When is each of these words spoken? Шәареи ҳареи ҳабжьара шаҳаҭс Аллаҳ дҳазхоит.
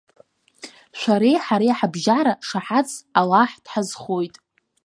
Шәареи 0.99 1.37
ҳареи 1.45 1.77
ҳабжьара 1.77 2.33
шаҳаҭс 2.47 2.93
Аллаҳ 3.19 3.51
дҳазхоит. 3.63 4.35